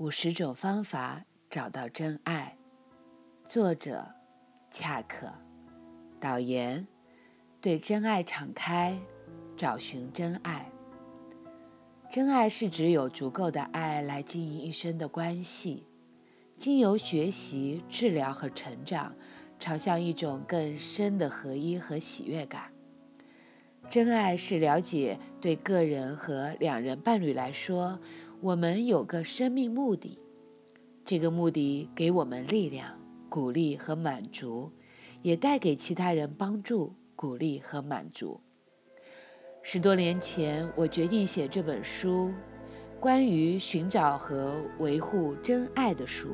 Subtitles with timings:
[0.00, 2.56] 五十种方法找到真爱，
[3.46, 4.14] 作者
[4.70, 5.30] 恰可，
[6.18, 6.86] 导言：
[7.60, 8.98] 对真爱敞开，
[9.58, 10.72] 找寻真爱。
[12.10, 15.86] 真爱是指有足够的爱来经营一生的关系，
[16.56, 19.14] 经由学习、治疗和成长，
[19.58, 22.72] 朝向一种更深的合一和喜悦感。
[23.90, 28.00] 真爱是了解，对个人和两人伴侣来说。
[28.42, 30.18] 我们有个生命目的，
[31.04, 32.98] 这个目的给我们力量、
[33.28, 34.72] 鼓励和满足，
[35.20, 38.40] 也带给其他人帮助、鼓励和满足。
[39.60, 42.32] 十多年前，我决定写这本书，
[42.98, 46.30] 关于寻找和维护真爱的书。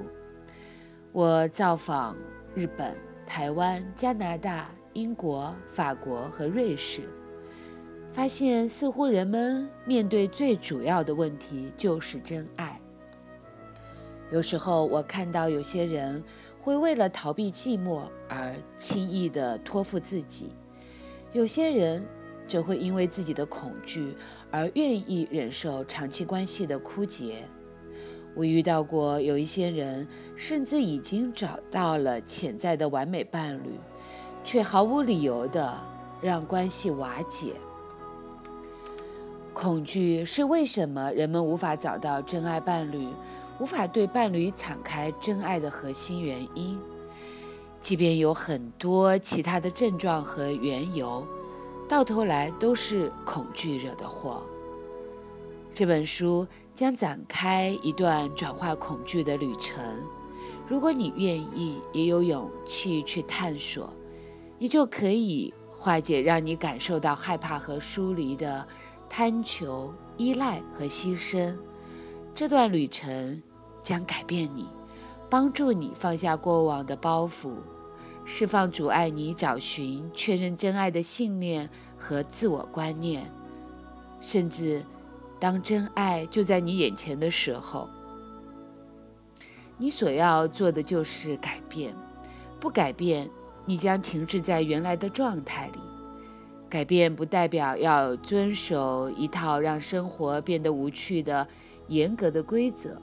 [1.10, 2.16] 我造访
[2.54, 7.10] 日本、台湾、加拿大、英国、法国和瑞士。
[8.16, 12.80] 发现似乎人们面对最主要的问题就是真爱。
[14.30, 16.24] 有时候我看到有些人
[16.58, 20.54] 会为了逃避寂寞而轻易地托付自己，
[21.34, 22.02] 有些人
[22.48, 24.16] 则会因为自己的恐惧
[24.50, 27.46] 而愿意忍受长期关系的枯竭。
[28.34, 33.78] 我遇到过有一些人甚至已经找到了潜在的完美伴侣，
[34.42, 35.78] 却毫无理由地
[36.22, 37.52] 让关系瓦解。
[39.56, 43.08] 恐惧是为什么人们无法找到真爱伴侣、
[43.58, 46.78] 无法对伴侣敞开真爱的核心原因。
[47.80, 51.26] 即便有很多其他的症状和缘由，
[51.88, 54.42] 到头来都是恐惧惹的祸。
[55.72, 59.82] 这本书将展开一段转化恐惧的旅程。
[60.68, 63.90] 如果你愿意，也有勇气去探索，
[64.58, 68.66] 你就可以化解让你感受到害怕和疏离的。
[69.18, 71.56] 贪求、依赖和牺牲，
[72.34, 73.42] 这段旅程
[73.82, 74.68] 将改变你，
[75.30, 77.54] 帮助你放下过往的包袱，
[78.26, 83.32] 释放阻碍你找寻、确认真爱的信念和自我观念。
[84.20, 84.84] 甚至，
[85.40, 87.88] 当真爱就在你眼前的时候，
[89.78, 91.96] 你所要做的就是改变。
[92.60, 93.30] 不改变，
[93.64, 95.78] 你将停滞在原来的状态里。
[96.68, 101.46] 改变不代表要遵守一套让生活变得无趣的
[101.88, 103.00] 严格的规则，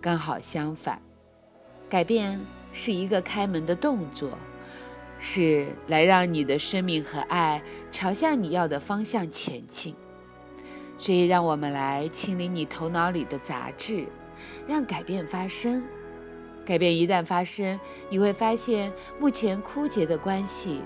[0.00, 1.00] 刚好相反，
[1.88, 2.40] 改变
[2.72, 4.30] 是一个开门的动作，
[5.18, 9.94] 是来让你的生命和爱朝向你要的方向前进。
[10.96, 14.06] 所以，让我们来清理你头脑里的杂质，
[14.66, 15.84] 让改变发生。
[16.64, 20.82] 改变一旦发生，你会发现目前枯竭的关系。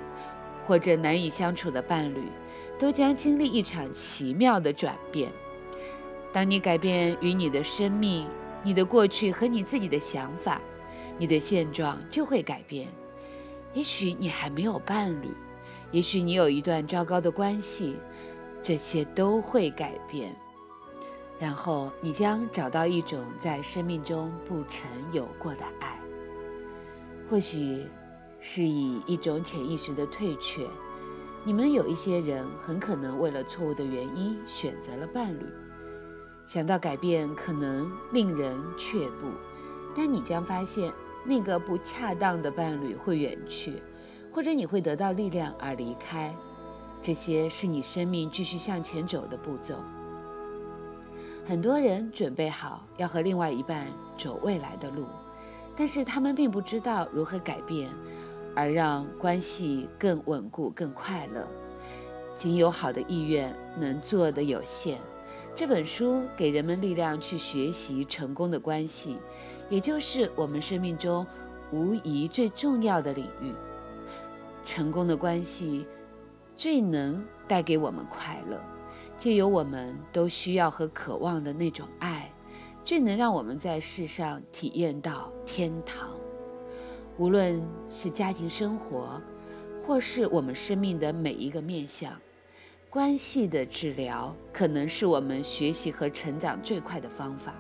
[0.67, 2.23] 或者难以相处的伴侣，
[2.79, 5.31] 都将经历一场奇妙的转变。
[6.33, 8.27] 当你改变与你的生命、
[8.63, 10.61] 你的过去和你自己的想法，
[11.19, 12.89] 你的现状就会改变。
[13.73, 15.29] 也许你还没有伴侣，
[15.91, 17.97] 也许你有一段糟糕的关系，
[18.63, 20.35] 这些都会改变。
[21.39, 24.83] 然后你将找到一种在生命中不曾
[25.13, 25.99] 有过的爱。
[27.31, 27.87] 或许。
[28.47, 30.69] 是以一种潜意识的退却。
[31.45, 35.47] 你们有一些人很可能为了错误的原因选择了伴侣，
[36.47, 39.31] 想到改变可能令人却步，
[39.97, 40.93] 但你将发现
[41.25, 43.83] 那个不恰当的伴侣会远去，
[44.31, 46.35] 或者你会得到力量而离开。
[47.03, 49.77] 这些是你生命继续向前走的步骤。
[51.47, 53.87] 很多人准备好要和另外一半
[54.19, 55.07] 走未来的路，
[55.75, 57.91] 但是他们并不知道如何改变。
[58.55, 61.47] 而让关系更稳固、更快乐，
[62.35, 64.99] 仅有好的意愿能做的有限。
[65.57, 69.19] 这本书给人们力量去学习成功的关系，
[69.71, 71.27] 也就是我们生命中
[71.71, 73.53] 无疑最重要的领域。
[74.65, 75.87] 成功的关系
[76.57, 78.61] 最能带给我们快乐，
[79.17, 82.33] 借由我们都需要和渴望的那种爱，
[82.85, 86.24] 最能让我们在世上体验到天堂。
[87.17, 89.23] 无论是家庭生活，
[89.87, 92.13] 或是我们生命的每一个面向，
[92.91, 97.55] 关系的治疗可能是我们学习和成长最快的方法。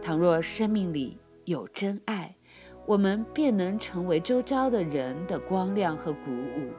[0.00, 2.32] 倘若生命里有真爱，
[2.86, 6.70] 我们便能成为周遭的人的光亮和鼓舞。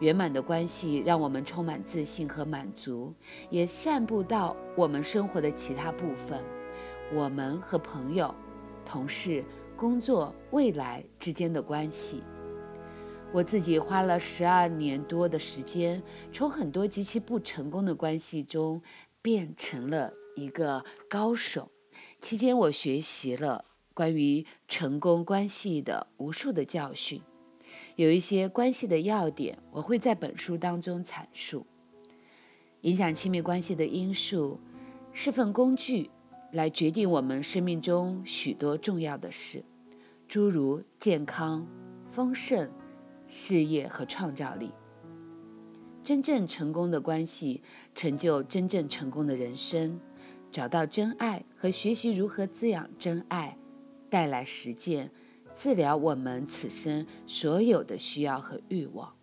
[0.00, 3.12] 圆满的关系让我们充满自信和满足，
[3.48, 6.38] 也散布到我们生活的其他部分。
[7.12, 8.34] 我们和朋友、
[8.84, 9.42] 同事。
[9.78, 12.20] 工作、未来之间的关系，
[13.32, 16.02] 我自己花了十二年多的时间，
[16.32, 18.82] 从很多极其不成功的关系中
[19.22, 21.70] 变成了一个高手，
[22.20, 27.22] 期间，我学习了关于成功关系的无数的教训，
[27.94, 31.64] 有一些关系的要点，我会在本书当中阐述。
[32.80, 34.58] 影响亲密关系的因素
[35.12, 36.10] 是份工具，
[36.52, 39.64] 来决定我们生命中许多重要的事，
[40.26, 41.66] 诸如健康、
[42.08, 42.70] 丰盛、
[43.26, 44.72] 事业和创造力。
[46.02, 47.62] 真正成功的关系，
[47.94, 50.00] 成就真正成功的人生。
[50.50, 53.58] 找到真爱和学习如何滋养真爱，
[54.08, 55.10] 带来实践，
[55.54, 59.17] 治疗我们此生所有的需要和欲望。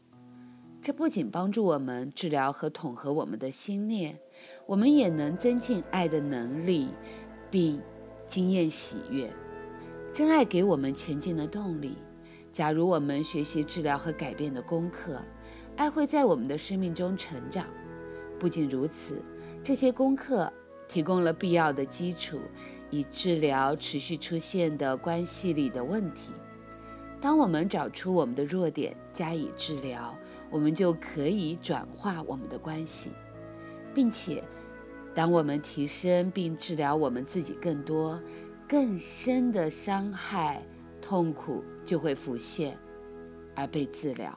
[0.86, 4.20] 这不仅帮助我们治疗和统合我们的心念，
[4.68, 6.90] 我们也能增进爱的能力，
[7.50, 7.82] 并
[8.28, 9.34] 经验喜悦。
[10.14, 11.98] 真爱给我们前进的动力。
[12.52, 15.20] 假如我们学习治疗和改变的功课。
[15.76, 17.66] 爱会在我们的生命中成长。
[18.40, 19.20] 不仅如此，
[19.64, 20.54] 这些功课
[20.88, 22.40] 提供了必要的基础，
[22.92, 26.32] 以治疗持续出现的关系里的问题。
[27.20, 30.16] 当我们找出我们的弱点加以治疗，
[30.56, 33.10] 我们就可以转化我们的关系，
[33.94, 34.42] 并且，
[35.14, 38.18] 当我们提升并治疗我们自己更多、
[38.66, 40.66] 更深的伤害、
[41.02, 42.78] 痛苦就会浮现
[43.54, 44.34] 而被治疗。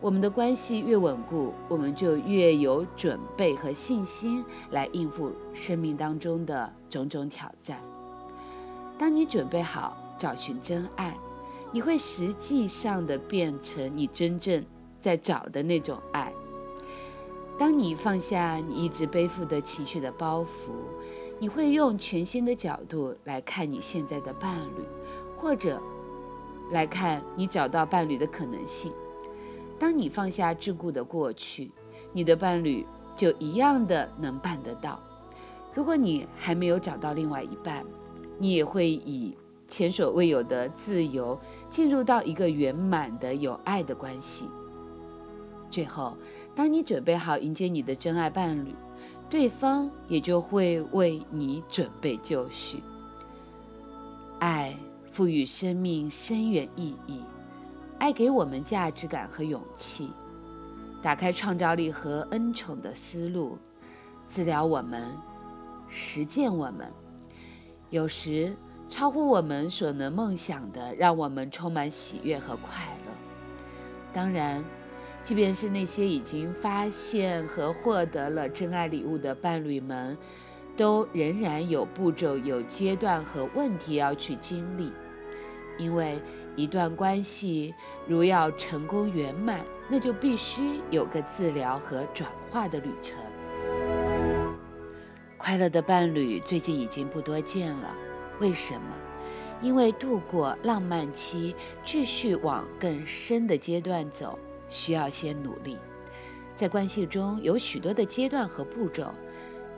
[0.00, 7.80] 我们的关系越稳固，我们就越有准备和信心来应付生命当中的种种挑战。
[8.96, 11.18] 当你准备好找寻真爱，
[11.72, 14.64] 你会实际上的变成你真正
[15.02, 16.32] 在找的那种爱。
[17.58, 20.70] 当你放下你一直背负的情绪的包袱，
[21.38, 24.84] 你会用全新的角度来看你现在的伴侣，
[25.36, 25.80] 或者
[26.70, 28.92] 来看你找到伴侣的可能性。
[29.78, 31.70] 当你放下桎梏的过去，
[32.12, 35.00] 你的伴侣就一样的能办得到。
[35.74, 37.84] 如果你还没有找到另外一半，
[38.38, 39.36] 你也会以
[39.68, 41.38] 前所未有的自由
[41.70, 44.48] 进入到一个圆满的有爱的关系。
[45.72, 46.14] 最后，
[46.54, 48.74] 当你准备好迎接你的真爱伴侣，
[49.30, 52.82] 对方也就会为你准备就绪。
[54.38, 54.76] 爱
[55.10, 57.22] 赋予生命深远意义。
[57.98, 60.10] 爱给我们价值感和勇气，
[61.00, 63.56] 打开创造力和恩宠的思路，
[64.28, 65.10] 治疗我们，
[65.88, 66.92] 实践我们，
[67.90, 68.54] 有时
[68.88, 73.12] 超乎我们所能梦想的，让我们充满喜悦和快乐。
[74.12, 74.62] 当然，
[75.22, 80.16] 即便是那些已经发现和获得了真爱礼物的伴侣们，
[80.76, 84.92] 都仍然有步骤、有阶段和问题要去经历，
[85.78, 86.20] 因为。
[86.54, 87.74] 一段关系
[88.06, 93.16] 如要成功圆满，那就必须有个治疗和转化的旅程。
[95.38, 97.96] 快乐的伴侣最近已经不多见了，
[98.38, 98.94] 为什么？
[99.62, 104.38] 因为度过浪漫期，继续往更深的阶段走，
[104.72, 105.78] 需要先努力。
[106.56, 109.12] 在关系中有许多的阶段和步骤，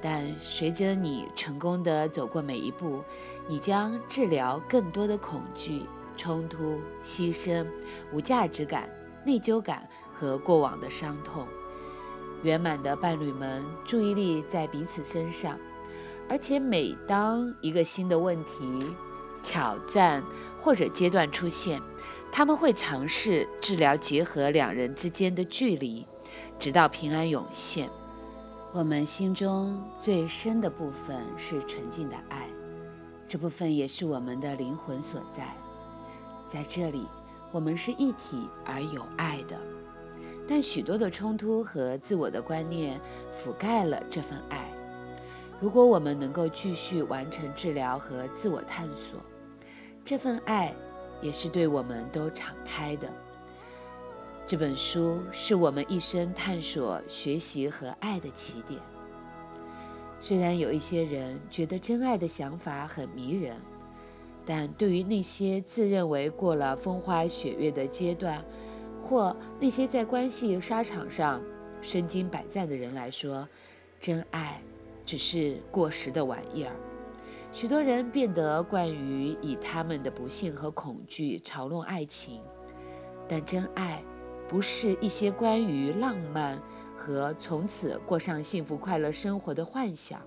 [0.00, 3.04] 但随着你成功的走过每一步，
[3.46, 5.82] 你将治疗更多的恐惧。
[6.16, 7.66] 冲突、牺牲、
[8.12, 8.88] 无价值感、
[9.26, 11.44] 内疚感和过往的伤痛。
[12.44, 15.58] 圆满的伴侣们注意力在彼此身上，
[16.28, 18.94] 而且每当一个新的问题、
[19.42, 20.22] 挑战
[20.60, 21.82] 或者阶段出现，
[22.36, 26.04] 他们会尝试治疗结合两人之间的距离，
[26.58, 27.88] 直到平安涌现。
[28.72, 32.48] 我们心中最深的部分是纯净的爱，
[33.28, 35.46] 这部分也是我们的灵魂所在。
[36.44, 37.06] 在这里，
[37.52, 39.56] 我们是一体而有爱的，
[40.48, 43.00] 但许多的冲突和自我的观念
[43.32, 44.68] 覆盖了这份爱。
[45.60, 49.20] 如果我们能够继续完成治疗和自我探索，
[50.04, 50.74] 这份爱
[51.20, 53.12] 也是对我们都敞开的。
[54.46, 58.80] 这本书是我们一生探索、学习和爱的起点。
[60.20, 63.56] 虽然有一些人觉得真爱的想法很迷人。
[64.46, 68.44] 但对于那些自认为过了风花雪月的阶段，
[69.02, 71.40] 或那些在关系沙场上
[71.80, 73.48] 身经百战的人来说，
[73.98, 74.60] 真爱
[75.06, 76.76] 只是过时的玩意儿。
[77.54, 82.42] 许多人变得惯于以他们的不幸和恐惧嘲弄爱情，
[83.28, 84.02] 但真爱
[84.48, 86.60] 不是一些关于浪漫
[86.96, 90.20] 和从此过上幸福快乐生活的幻想。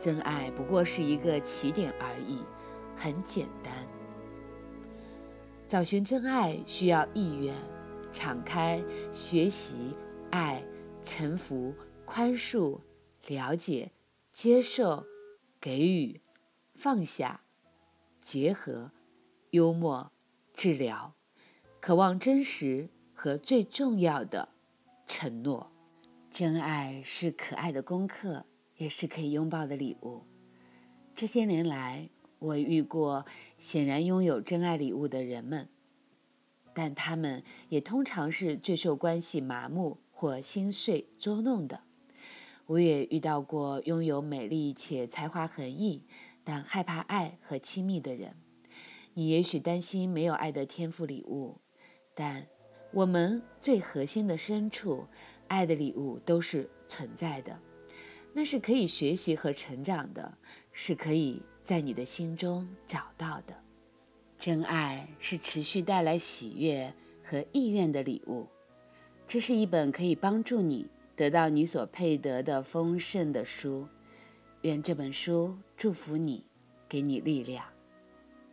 [0.00, 2.38] 真爱不过是一个起点而已，
[2.96, 3.70] 很简单。
[5.68, 7.54] 找寻真爱需要意愿、
[8.14, 9.94] 敞开、学习、
[10.30, 10.64] 爱、
[11.04, 11.74] 臣服、
[12.06, 12.78] 宽恕、
[13.26, 13.90] 了解、
[14.32, 15.04] 接受、
[15.60, 16.22] 给予、
[16.74, 17.42] 放下、
[18.22, 18.92] 结合、
[19.50, 20.10] 幽默、
[20.54, 21.14] 治疗、
[21.80, 24.48] 渴望真实和最重要的
[25.06, 25.70] 承诺。
[26.32, 28.46] 真爱是可爱的功课，
[28.78, 30.22] 也是可以拥抱的礼物。
[31.14, 33.26] 这些年来，我遇过
[33.58, 35.68] 显然拥有真爱礼物的人们，
[36.72, 41.82] 但他们也通常是最受关系麻木或心碎捉弄的。
[42.70, 46.04] 我也遇到过拥有美丽且才华横溢，
[46.44, 48.36] 但害怕爱和亲密的人。
[49.14, 51.58] 你也许担心没有爱的天赋礼物，
[52.14, 52.46] 但
[52.92, 55.04] 我们最核心的深处，
[55.48, 57.58] 爱的礼物都是存在的。
[58.32, 60.38] 那是可以学习和成长的，
[60.70, 63.64] 是可以在你的心中找到的。
[64.38, 68.46] 真爱是持续带来喜悦和意愿的礼物。
[69.26, 70.86] 这是一本可以帮助你。
[71.20, 73.86] 得到你所配得的丰盛的书，
[74.62, 76.42] 愿这本书祝福你，
[76.88, 77.62] 给你力量。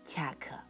[0.04, 0.67] 恰克。